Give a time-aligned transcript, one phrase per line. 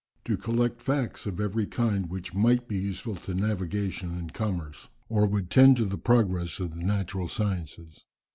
[0.25, 5.27] To collect facts of every kind which might be useful to navigation and commerce, or
[5.27, 8.03] would tend to the progress of the natural sciences.